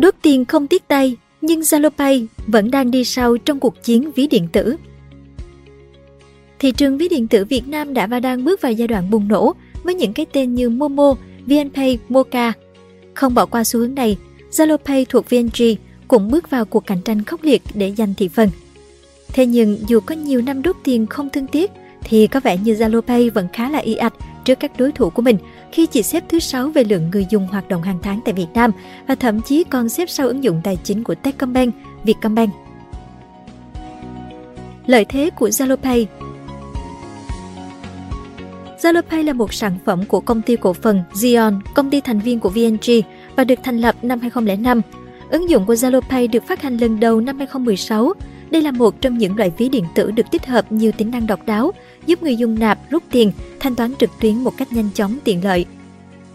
[0.00, 4.26] Đốt tiền không tiếc tay, nhưng ZaloPay vẫn đang đi sau trong cuộc chiến ví
[4.26, 4.76] điện tử.
[6.58, 9.28] Thị trường ví điện tử Việt Nam đã và đang bước vào giai đoạn bùng
[9.28, 9.52] nổ
[9.82, 11.14] với những cái tên như Momo,
[11.46, 12.52] VNPay, Moca.
[13.14, 14.16] Không bỏ qua xu hướng này,
[14.50, 15.64] ZaloPay thuộc VNG
[16.08, 18.50] cũng bước vào cuộc cạnh tranh khốc liệt để giành thị phần.
[19.28, 21.70] Thế nhưng dù có nhiều năm đốt tiền không thương tiếc
[22.04, 24.14] thì có vẻ như ZaloPay vẫn khá là y ạch
[24.44, 25.36] trước các đối thủ của mình
[25.72, 28.48] khi chỉ xếp thứ 6 về lượng người dùng hoạt động hàng tháng tại Việt
[28.54, 28.70] Nam
[29.06, 32.50] và thậm chí còn xếp sau ứng dụng tài chính của Techcombank, Vietcombank.
[34.86, 36.06] Lợi thế của ZaloPay
[38.82, 42.40] ZaloPay là một sản phẩm của công ty cổ phần Zion, công ty thành viên
[42.40, 42.90] của VNG
[43.36, 44.80] và được thành lập năm 2005.
[45.30, 48.12] Ứng dụng của ZaloPay được phát hành lần đầu năm 2016.
[48.50, 51.26] Đây là một trong những loại ví điện tử được tích hợp nhiều tính năng
[51.26, 51.72] độc đáo,
[52.06, 55.44] giúp người dùng nạp, rút tiền, thanh toán trực tuyến một cách nhanh chóng tiện
[55.44, 55.64] lợi.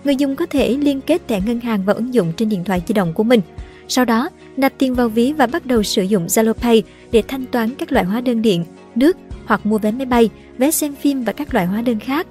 [0.04, 2.82] Người dùng có thể liên kết thẻ ngân hàng vào ứng dụng trên điện thoại
[2.88, 3.42] di động của mình.
[3.88, 6.82] Sau đó, nạp tiền vào ví và bắt đầu sử dụng ZaloPay
[7.12, 10.72] để thanh toán các loại hóa đơn điện, nước hoặc mua vé máy bay, vé
[10.72, 12.28] xem phim và các loại hóa đơn khác.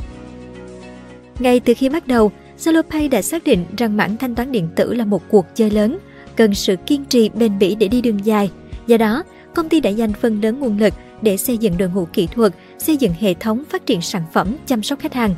[1.39, 4.95] Ngay từ khi bắt đầu, ZaloPay đã xác định rằng mảng thanh toán điện tử
[4.95, 5.99] là một cuộc chơi lớn,
[6.37, 8.51] cần sự kiên trì bền bỉ để đi đường dài.
[8.87, 9.23] Do đó,
[9.55, 12.55] công ty đã dành phần lớn nguồn lực để xây dựng đội ngũ kỹ thuật,
[12.85, 15.35] xây dựng hệ thống phát triển sản phẩm, chăm sóc khách hàng.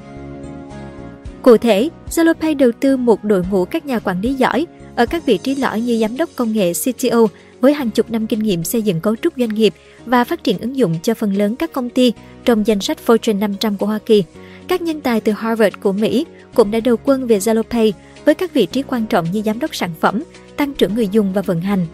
[1.43, 4.67] Cụ thể, ZaloPay đầu tư một đội ngũ các nhà quản lý giỏi
[4.97, 7.27] ở các vị trí lõi như giám đốc công nghệ CTO
[7.61, 9.75] với hàng chục năm kinh nghiệm xây dựng cấu trúc doanh nghiệp
[10.07, 12.13] và phát triển ứng dụng cho phần lớn các công ty
[12.45, 14.25] trong danh sách Fortune 500 của Hoa Kỳ.
[14.69, 17.93] Các nhân tài từ Harvard của Mỹ cũng đã đầu quân về ZaloPay
[18.25, 20.23] với các vị trí quan trọng như giám đốc sản phẩm,
[20.57, 21.87] tăng trưởng người dùng và vận hành.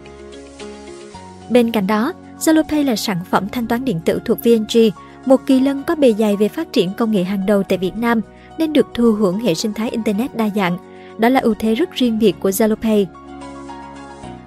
[1.49, 4.89] Bên cạnh đó, ZaloPay là sản phẩm thanh toán điện tử thuộc VNG,
[5.25, 7.95] một kỳ lân có bề dày về phát triển công nghệ hàng đầu tại Việt
[7.95, 8.21] Nam
[8.57, 10.77] nên được thu hưởng hệ sinh thái Internet đa dạng.
[11.17, 13.05] Đó là ưu thế rất riêng biệt của ZaloPay.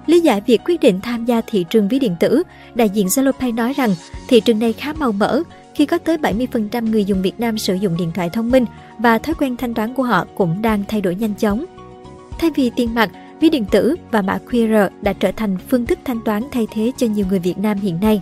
[0.05, 2.43] Lý giải việc quyết định tham gia thị trường ví điện tử,
[2.75, 3.89] đại diện ZaloPay nói rằng
[4.27, 5.43] thị trường này khá màu mỡ
[5.75, 8.65] khi có tới 70% người dùng Việt Nam sử dụng điện thoại thông minh
[8.97, 11.65] và thói quen thanh toán của họ cũng đang thay đổi nhanh chóng.
[12.39, 13.09] Thay vì tiền mặt,
[13.39, 16.91] ví điện tử và mã QR đã trở thành phương thức thanh toán thay thế
[16.97, 18.21] cho nhiều người Việt Nam hiện nay.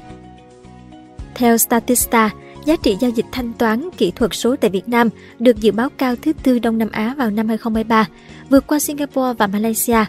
[1.35, 2.29] Theo Statista,
[2.65, 5.09] giá trị giao dịch thanh toán kỹ thuật số tại Việt Nam
[5.39, 8.07] được dự báo cao thứ tư Đông Nam Á vào năm 2023,
[8.49, 10.05] vượt qua Singapore và Malaysia.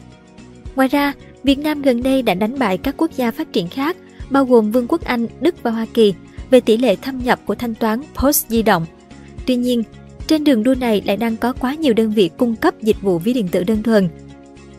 [0.76, 1.12] Ngoài ra,
[1.44, 3.96] Việt Nam gần đây đã đánh bại các quốc gia phát triển khác,
[4.30, 6.14] bao gồm Vương quốc Anh, Đức và Hoa Kỳ,
[6.50, 8.86] về tỷ lệ thâm nhập của thanh toán POS di động.
[9.46, 9.82] Tuy nhiên,
[10.26, 13.18] trên đường đua này lại đang có quá nhiều đơn vị cung cấp dịch vụ
[13.18, 14.08] ví điện tử đơn thuần.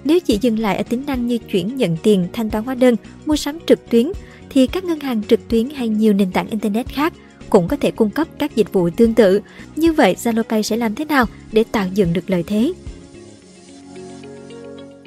[0.03, 2.95] Nếu chỉ dừng lại ở tính năng như chuyển nhận tiền, thanh toán hóa đơn,
[3.25, 4.11] mua sắm trực tuyến,
[4.49, 7.13] thì các ngân hàng trực tuyến hay nhiều nền tảng Internet khác
[7.49, 9.41] cũng có thể cung cấp các dịch vụ tương tự.
[9.75, 12.73] Như vậy, ZaloPay sẽ làm thế nào để tạo dựng được lợi thế?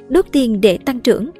[0.09, 1.31] Đốt tiền để tăng trưởng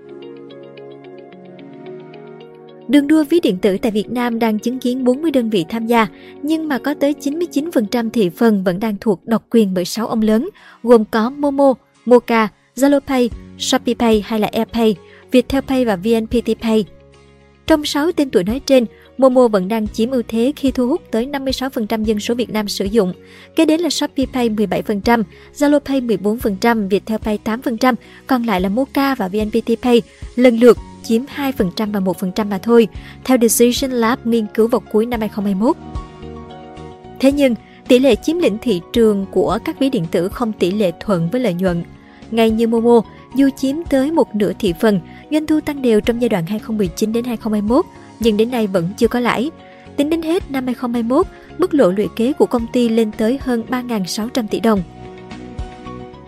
[2.92, 5.88] Đường đua ví điện tử tại Việt Nam đang chứng kiến 40 đơn vị tham
[5.88, 6.08] gia,
[6.42, 10.22] nhưng mà có tới 99% thị phần vẫn đang thuộc độc quyền bởi 6 ông
[10.22, 10.50] lớn,
[10.84, 11.74] gồm có Momo,
[12.06, 14.96] Moca, ZaloPay, ShopeePay hay là AirPay,
[15.32, 16.86] Viettelpay và VNPT Pay.
[17.68, 18.86] Trong 6 tên tuổi nói trên,
[19.18, 22.68] Momo vẫn đang chiếm ưu thế khi thu hút tới 56% dân số Việt Nam
[22.68, 23.14] sử dụng.
[23.56, 25.24] Kế đến là Shopee Pay 17%,
[25.56, 27.96] Zalo Pay 14%, Viettel Pay 8%,
[28.28, 30.02] còn lại là Moca và VNPT Pay
[30.36, 32.88] lần lượt chiếm 2% và 1% mà thôi,
[33.24, 35.76] theo Decision Lab nghiên cứu vào cuối năm 2021.
[37.20, 37.56] Thế nhưng,
[37.88, 41.30] tỷ lệ chiếm lĩnh thị trường của các ví điện tử không tỷ lệ thuận
[41.30, 41.84] với lợi nhuận.
[42.32, 43.02] Ngay như Momo,
[43.36, 45.00] dù chiếm tới một nửa thị phần,
[45.32, 47.86] doanh thu tăng đều trong giai đoạn 2019 đến 2021,
[48.20, 49.52] nhưng đến nay vẫn chưa có lãi.
[49.98, 51.28] Tính đến hết năm 2021,
[51.58, 54.84] mức lộ lũy kế của công ty lên tới hơn 3.600 tỷ đồng.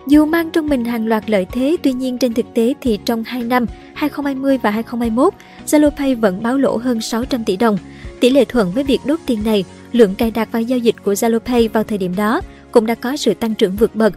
[0.06, 3.24] Dù mang trong mình hàng loạt lợi thế, tuy nhiên trên thực tế thì trong
[3.24, 5.34] 2 năm 2020 và 2021,
[5.66, 7.78] ZaloPay vẫn báo lỗ hơn 600 tỷ đồng.
[8.20, 11.12] Tỷ lệ thuận với việc đốt tiền này, lượng cài đặt và giao dịch của
[11.12, 12.40] ZaloPay vào thời điểm đó
[12.72, 14.12] cũng đã có sự tăng trưởng vượt bậc.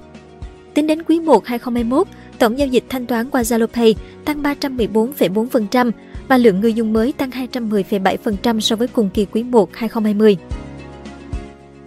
[0.73, 2.07] Tính đến quý 1 2021,
[2.39, 3.93] tổng giao dịch thanh toán qua ZaloPay
[4.25, 5.91] tăng 314,4%
[6.27, 10.37] và lượng người dùng mới tăng 210,7% so với cùng kỳ quý 1 2020.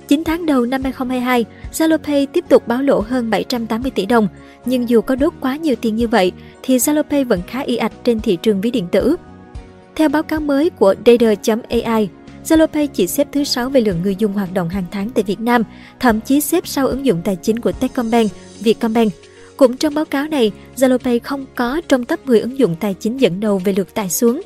[0.08, 4.28] 9 tháng đầu năm 2022, ZaloPay tiếp tục báo lỗ hơn 780 tỷ đồng,
[4.64, 6.32] nhưng dù có đốt quá nhiều tiền như vậy
[6.62, 9.16] thì ZaloPay vẫn khá y ạch trên thị trường ví điện tử.
[9.96, 12.08] Theo báo cáo mới của Data.ai,
[12.44, 15.40] ZaloPay chỉ xếp thứ 6 về lượng người dùng hoạt động hàng tháng tại Việt
[15.40, 15.62] Nam,
[16.00, 18.30] thậm chí xếp sau ứng dụng tài chính của Techcombank,
[18.60, 19.12] Vietcombank.
[19.60, 23.20] Cũng trong báo cáo này, ZaloPay không có trong top 10 ứng dụng tài chính
[23.20, 24.42] dẫn đầu về lượt tải xuống.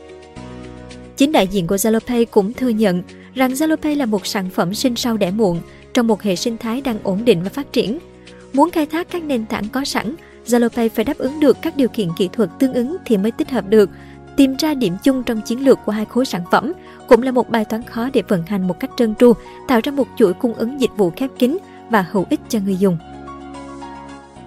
[1.16, 3.02] Chính đại diện của ZaloPay cũng thừa nhận
[3.34, 5.60] rằng ZaloPay là một sản phẩm sinh sau đẻ muộn
[5.94, 7.98] trong một hệ sinh thái đang ổn định và phát triển.
[8.52, 10.14] Muốn khai thác các nền tảng có sẵn,
[10.46, 13.50] Zalopay phải đáp ứng được các điều kiện kỹ thuật tương ứng thì mới tích
[13.50, 13.90] hợp được.
[14.36, 16.72] Tìm ra điểm chung trong chiến lược của hai khối sản phẩm
[17.08, 19.32] cũng là một bài toán khó để vận hành một cách trơn tru,
[19.68, 21.58] tạo ra một chuỗi cung ứng dịch vụ khép kín
[21.90, 22.98] và hữu ích cho người dùng.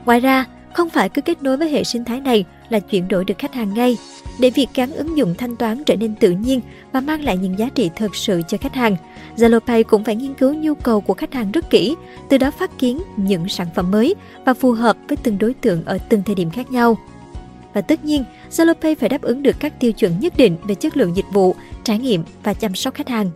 [0.05, 3.25] Ngoài ra, không phải cứ kết nối với hệ sinh thái này là chuyển đổi
[3.25, 3.97] được khách hàng ngay.
[4.39, 6.61] Để việc gắn ứng dụng thanh toán trở nên tự nhiên
[6.91, 8.95] và mang lại những giá trị thực sự cho khách hàng,
[9.37, 11.95] ZaloPay cũng phải nghiên cứu nhu cầu của khách hàng rất kỹ,
[12.29, 14.15] từ đó phát kiến những sản phẩm mới
[14.45, 16.97] và phù hợp với từng đối tượng ở từng thời điểm khác nhau.
[17.73, 20.97] Và tất nhiên, ZaloPay phải đáp ứng được các tiêu chuẩn nhất định về chất
[20.97, 23.31] lượng dịch vụ, trải nghiệm và chăm sóc khách hàng.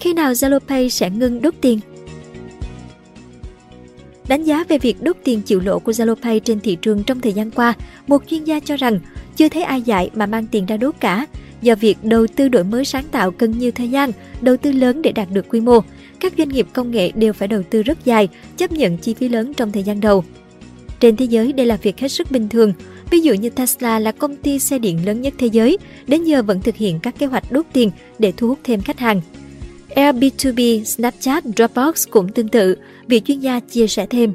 [0.00, 1.80] Khi nào ZaloPay sẽ ngưng đốt tiền?
[4.28, 7.32] Đánh giá về việc đốt tiền chịu lỗ của ZaloPay trên thị trường trong thời
[7.32, 7.74] gian qua,
[8.06, 9.00] một chuyên gia cho rằng
[9.36, 11.26] chưa thấy ai dạy mà mang tiền ra đốt cả.
[11.62, 14.10] Do việc đầu tư đổi mới sáng tạo cần nhiều thời gian,
[14.40, 15.80] đầu tư lớn để đạt được quy mô,
[16.20, 19.28] các doanh nghiệp công nghệ đều phải đầu tư rất dài, chấp nhận chi phí
[19.28, 20.24] lớn trong thời gian đầu.
[21.00, 22.72] Trên thế giới đây là việc hết sức bình thường.
[23.10, 26.42] Ví dụ như Tesla là công ty xe điện lớn nhất thế giới, đến giờ
[26.42, 29.20] vẫn thực hiện các kế hoạch đốt tiền để thu hút thêm khách hàng.
[29.94, 32.76] Airbnb, Snapchat, Dropbox cũng tương tự,
[33.08, 34.32] vị chuyên gia chia sẻ thêm.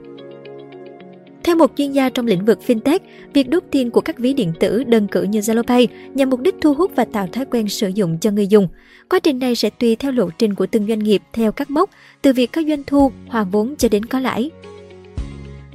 [1.43, 2.99] Theo một chuyên gia trong lĩnh vực fintech,
[3.33, 6.55] việc đốt tiền của các ví điện tử đơn cử như ZaloPay nhằm mục đích
[6.61, 8.67] thu hút và tạo thói quen sử dụng cho người dùng.
[9.09, 11.89] Quá trình này sẽ tùy theo lộ trình của từng doanh nghiệp theo các mốc,
[12.21, 14.51] từ việc có doanh thu, hòa vốn cho đến có lãi.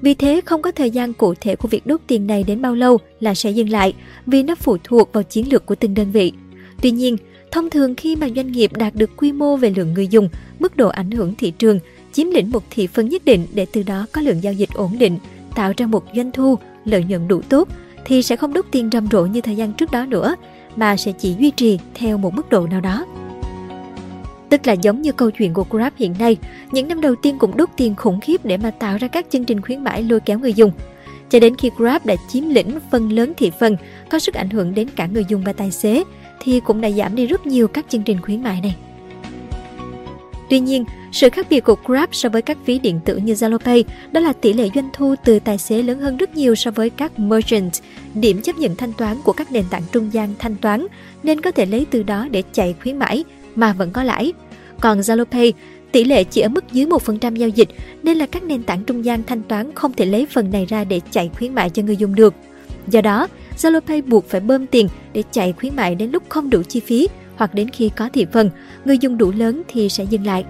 [0.00, 2.74] Vì thế, không có thời gian cụ thể của việc đốt tiền này đến bao
[2.74, 3.94] lâu là sẽ dừng lại,
[4.26, 6.32] vì nó phụ thuộc vào chiến lược của từng đơn vị.
[6.82, 7.16] Tuy nhiên,
[7.52, 10.28] thông thường khi mà doanh nghiệp đạt được quy mô về lượng người dùng,
[10.58, 11.78] mức độ ảnh hưởng thị trường,
[12.12, 14.98] chiếm lĩnh một thị phần nhất định để từ đó có lượng giao dịch ổn
[14.98, 15.18] định,
[15.54, 17.68] tạo ra một doanh thu, lợi nhuận đủ tốt,
[18.04, 20.34] thì sẽ không đốt tiền rầm rộ như thời gian trước đó nữa,
[20.76, 23.06] mà sẽ chỉ duy trì theo một mức độ nào đó.
[24.48, 26.36] Tức là giống như câu chuyện của Grab hiện nay,
[26.72, 29.44] những năm đầu tiên cũng đốt tiền khủng khiếp để mà tạo ra các chương
[29.44, 30.72] trình khuyến mãi lôi kéo người dùng.
[31.30, 33.76] Cho đến khi Grab đã chiếm lĩnh phần lớn thị phần,
[34.10, 36.04] có sức ảnh hưởng đến cả người dùng và tài xế,
[36.42, 38.76] thì cũng đã giảm đi rất nhiều các chương trình khuyến mại này.
[40.50, 43.84] Tuy nhiên, sự khác biệt của Grab so với các ví điện tử như ZaloPay
[44.12, 46.90] đó là tỷ lệ doanh thu từ tài xế lớn hơn rất nhiều so với
[46.90, 47.72] các merchant,
[48.14, 50.86] điểm chấp nhận thanh toán của các nền tảng trung gian thanh toán
[51.22, 53.24] nên có thể lấy từ đó để chạy khuyến mãi
[53.54, 54.32] mà vẫn có lãi.
[54.80, 55.52] Còn ZaloPay,
[55.92, 57.68] tỷ lệ chỉ ở mức dưới 1% giao dịch
[58.02, 60.84] nên là các nền tảng trung gian thanh toán không thể lấy phần này ra
[60.84, 62.34] để chạy khuyến mại cho người dùng được.
[62.88, 63.28] Do đó,
[63.58, 67.08] ZaloPay buộc phải bơm tiền để chạy khuyến mại đến lúc không đủ chi phí
[67.36, 68.50] hoặc đến khi có thị phần,
[68.84, 70.44] người dùng đủ lớn thì sẽ dừng lại.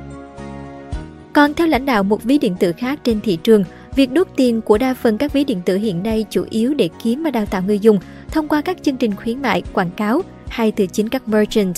[1.32, 3.64] Còn theo lãnh đạo một ví điện tử khác trên thị trường,
[3.96, 6.88] việc đốt tiền của đa phần các ví điện tử hiện nay chủ yếu để
[7.02, 10.22] kiếm và đào tạo người dùng thông qua các chương trình khuyến mại, quảng cáo
[10.48, 11.74] hay từ chính các merchant.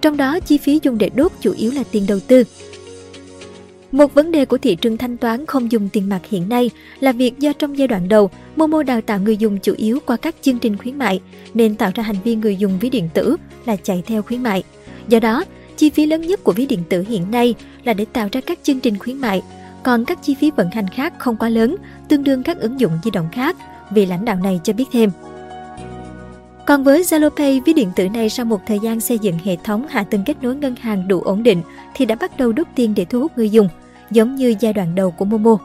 [0.00, 2.44] Trong đó, chi phí dùng để đốt chủ yếu là tiền đầu tư.
[3.92, 6.70] Một vấn đề của thị trường thanh toán không dùng tiền mặt hiện nay
[7.00, 10.16] là việc do trong giai đoạn đầu, Momo đào tạo người dùng chủ yếu qua
[10.16, 11.20] các chương trình khuyến mại,
[11.54, 13.36] nên tạo ra hành vi người dùng ví điện tử
[13.66, 14.62] là chạy theo khuyến mại.
[15.08, 15.44] Do đó,
[15.76, 17.54] chi phí lớn nhất của ví điện tử hiện nay
[17.84, 19.42] là để tạo ra các chương trình khuyến mại,
[19.82, 21.76] còn các chi phí vận hành khác không quá lớn,
[22.08, 23.56] tương đương các ứng dụng di động khác,
[23.90, 25.10] vì lãnh đạo này cho biết thêm.
[26.68, 29.86] Còn với ZaloPay, ví điện tử này sau một thời gian xây dựng hệ thống
[29.88, 31.62] hạ tầng kết nối ngân hàng đủ ổn định
[31.94, 33.68] thì đã bắt đầu đốt tiền để thu hút người dùng,
[34.10, 35.58] giống như giai đoạn đầu của Momo.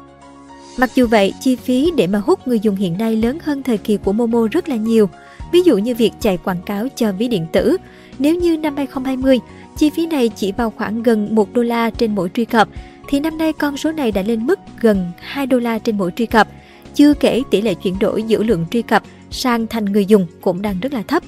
[0.77, 3.77] Mặc dù vậy, chi phí để mà hút người dùng hiện nay lớn hơn thời
[3.77, 5.09] kỳ của Momo rất là nhiều.
[5.51, 7.77] Ví dụ như việc chạy quảng cáo cho ví điện tử.
[8.19, 9.39] Nếu như năm 2020,
[9.77, 12.67] chi phí này chỉ vào khoảng gần 1 đô la trên mỗi truy cập,
[13.07, 16.11] thì năm nay con số này đã lên mức gần 2 đô la trên mỗi
[16.15, 16.47] truy cập.
[16.95, 20.61] Chưa kể tỷ lệ chuyển đổi giữa lượng truy cập sang thành người dùng cũng
[20.61, 21.23] đang rất là thấp.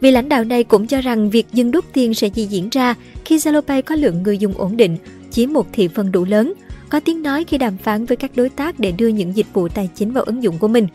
[0.00, 2.94] Vị lãnh đạo này cũng cho rằng việc dừng đốt tiền sẽ chỉ diễn ra
[3.24, 4.96] khi ZaloPay có lượng người dùng ổn định,
[5.30, 6.52] chiếm một thị phần đủ lớn,
[6.88, 9.68] có tiếng nói khi đàm phán với các đối tác để đưa những dịch vụ
[9.68, 10.86] tài chính vào ứng dụng của mình.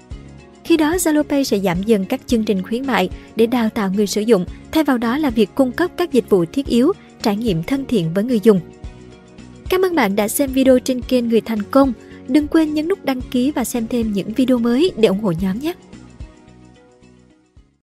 [0.63, 4.07] Khi đó, ZaloPay sẽ giảm dần các chương trình khuyến mại để đào tạo người
[4.07, 7.36] sử dụng, thay vào đó là việc cung cấp các dịch vụ thiết yếu, trải
[7.36, 8.59] nghiệm thân thiện với người dùng.
[9.69, 11.93] Cảm ơn bạn đã xem video trên kênh Người Thành Công.
[12.27, 15.34] Đừng quên nhấn nút đăng ký và xem thêm những video mới để ủng hộ
[15.41, 15.74] nhóm nhé!